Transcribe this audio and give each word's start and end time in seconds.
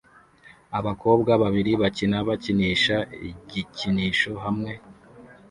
Abakobwa 0.77 1.31
babiri 1.43 1.71
bakina 1.81 2.17
bakinisha 2.27 2.95
igikinisho 3.29 4.31
hamwe 4.43 4.71